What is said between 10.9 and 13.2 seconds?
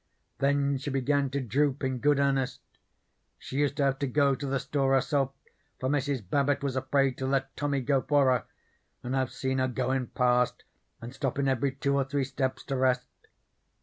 and stoppin' every two or three steps to rest.